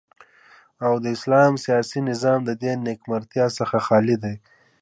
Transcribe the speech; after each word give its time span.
او 0.85 0.93
د 1.03 1.05
اسلام 1.17 1.53
سیاسی 1.65 1.99
نظام 2.09 2.39
ددی 2.49 2.73
نیمګړتیاو 2.85 3.55
څخه 3.59 3.77
خالی 3.87 4.15
دی 4.23 4.35